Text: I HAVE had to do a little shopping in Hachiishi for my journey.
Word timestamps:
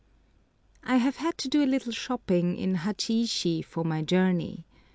I 0.83 0.95
HAVE 0.95 1.17
had 1.17 1.37
to 1.37 1.47
do 1.47 1.63
a 1.63 1.69
little 1.69 1.91
shopping 1.91 2.57
in 2.57 2.73
Hachiishi 2.77 3.63
for 3.63 3.85
my 3.85 4.01
journey. 4.01 4.65